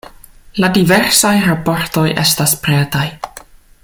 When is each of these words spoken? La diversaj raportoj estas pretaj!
La 0.63 0.69
diversaj 0.77 1.33
raportoj 1.49 2.07
estas 2.25 2.57
pretaj! 2.65 3.07